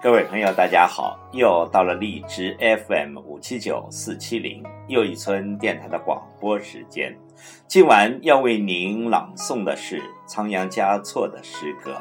[0.00, 1.18] 各位朋友，大家好！
[1.32, 7.18] 又到了荔枝 FM 五七九四七零又一村电台的广播时间。
[7.66, 11.96] 今晚要为您朗诵的是仓央嘉措的诗歌，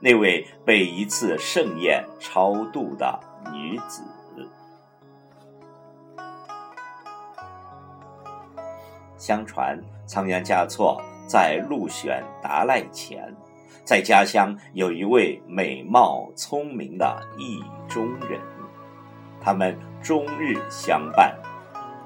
[0.00, 3.20] 那位被一次盛宴超度的
[3.52, 4.02] 女子。
[9.16, 13.32] 相传，仓央嘉措在入选达赖前。
[13.82, 18.40] 在家乡有一位美貌聪明的意中人，
[19.40, 21.34] 他们终日相伴，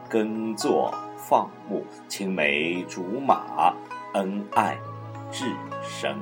[0.08, 3.74] 耕作放牧，青梅竹马，
[4.14, 4.76] 恩爱
[5.30, 5.44] 至
[5.82, 6.16] 深。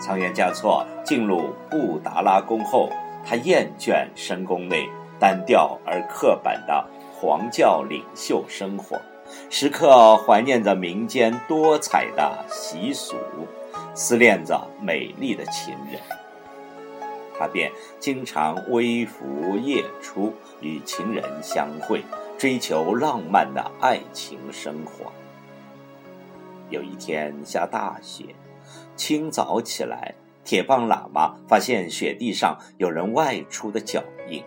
[0.00, 2.90] 仓央嘉措进入布达拉宫后，
[3.24, 4.88] 他厌倦深宫内
[5.20, 9.00] 单调而刻板的皇教领袖生活，
[9.50, 13.16] 时刻怀念着民间多彩的习俗。
[13.98, 16.00] 思念着美丽的情人，
[17.36, 17.68] 他便
[17.98, 22.04] 经常微服夜出，与情人相会，
[22.38, 25.10] 追求浪漫的爱情生活。
[26.70, 28.26] 有一天下大雪，
[28.94, 34.40] 清早起来，铁棒喇嘛发现雪地上有人外出的脚印，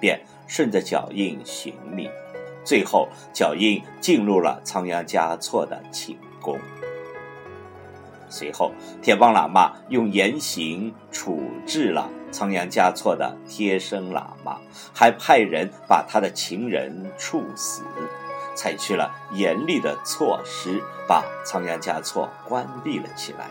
[0.00, 2.08] 便顺着脚印寻觅，
[2.64, 6.58] 最后脚印进入了仓央嘉措的寝宫。
[8.28, 14.58] 随后，铁棒喇嘛用严刑处置了仓央嘉措的贴身喇嘛，
[14.92, 17.82] 还派人把他的情人处死，
[18.54, 23.48] 采取了严厉的措施，把仓央嘉措关闭了起来。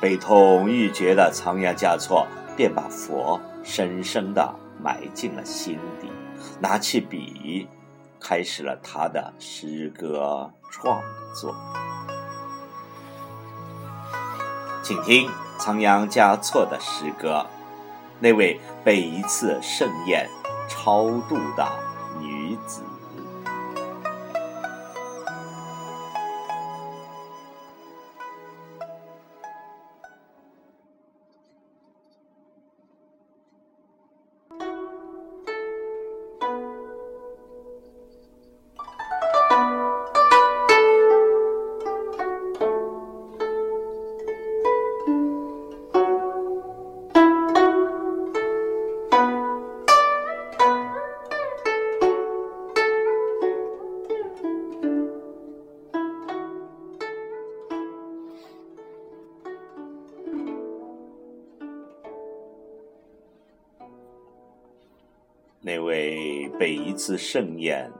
[0.00, 2.26] 悲痛欲绝的仓央嘉措
[2.56, 6.08] 便把佛深深地埋进了心底，
[6.58, 7.68] 拿起笔，
[8.18, 11.02] 开始了他的诗歌创
[11.34, 11.54] 作。
[14.90, 17.46] 请听仓央嘉措的诗歌，
[18.18, 20.28] 那位被一次盛宴
[20.68, 21.64] 超度的
[22.18, 22.82] 女子。
[65.62, 67.92] 那位被一次盛宴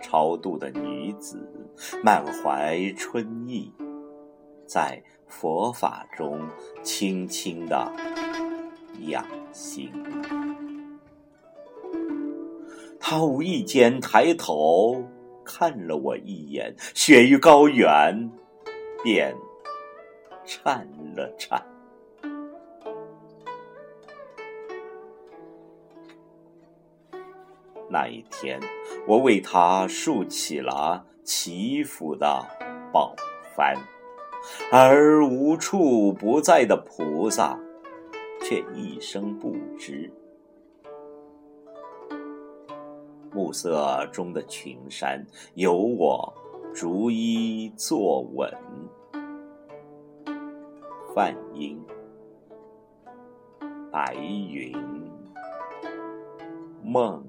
[0.00, 1.48] 超度的女子，
[2.02, 3.72] 满怀春意，
[4.66, 6.40] 在佛法中
[6.82, 7.92] 轻轻的
[9.02, 9.88] 养心。
[12.98, 15.00] 她无意间抬头
[15.44, 18.30] 看了我一眼，雪域高原
[19.04, 19.32] 便
[20.44, 21.73] 颤了颤。
[27.94, 28.58] 那一天，
[29.06, 32.44] 我为他竖起了祈福的
[32.92, 33.14] 宝
[33.56, 33.78] 幡，
[34.72, 37.56] 而无处不在的菩萨
[38.42, 40.12] 却一声不知。
[43.32, 46.34] 暮色中的群山，有我
[46.74, 48.52] 逐一坐稳。
[51.14, 51.80] 梵音，
[53.92, 54.76] 白云，
[56.82, 57.24] 梦。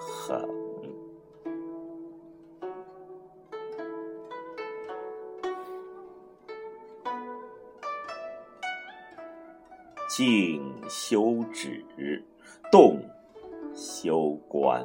[0.00, 0.48] 很
[10.08, 11.84] 静修止，
[12.72, 12.98] 动
[13.74, 14.84] 修观，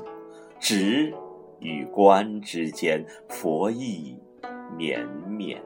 [0.60, 1.14] 止
[1.60, 4.20] 与观之间，佛意
[4.78, 5.64] 绵绵。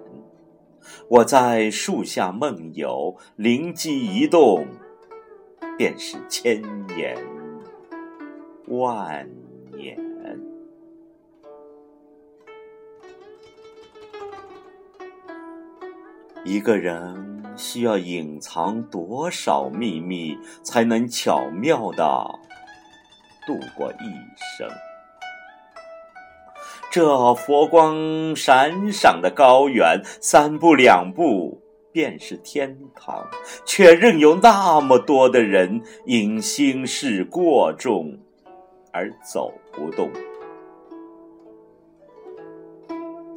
[1.10, 4.66] 我在树下梦游，灵机一动，
[5.78, 6.62] 便是千
[6.95, 7.18] 言。
[8.68, 9.28] 万
[16.46, 22.06] 一个人需要隐藏多少秘密，才能巧妙的
[23.46, 24.06] 度过一
[24.58, 24.68] 生？
[26.92, 33.28] 这佛光闪闪的高原，三步两步便是天堂，
[33.66, 38.18] 却任由那么多的人因心事过重。
[38.92, 40.10] 而走不动，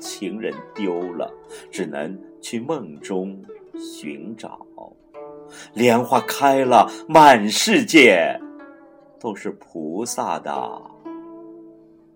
[0.02, 1.32] 情人丢了，
[1.70, 3.40] 只能去梦中
[3.78, 4.50] 寻找；
[5.72, 8.38] 莲花开了，满世界
[9.20, 10.82] 都是菩萨的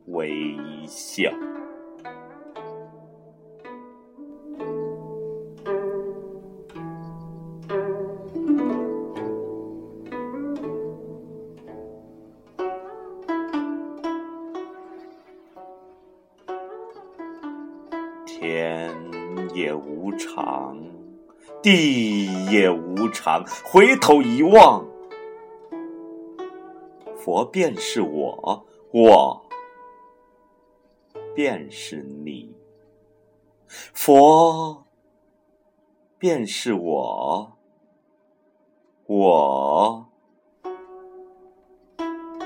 [0.07, 0.57] 微
[0.87, 1.31] 笑。
[18.47, 18.95] 天
[19.55, 20.79] 也无常，
[21.61, 24.87] 地也无常，回头一望，
[27.17, 29.45] 佛便是我，我
[31.35, 32.55] 便是你，
[33.67, 34.87] 佛
[36.17, 37.53] 便是我，
[39.07, 40.07] 我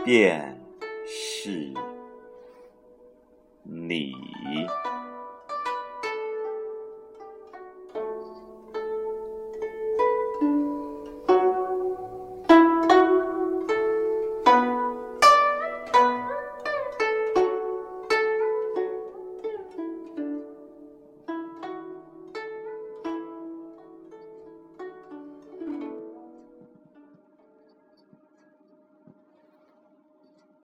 [0.03, 0.58] 便
[1.06, 1.75] 是
[3.64, 4.14] 你。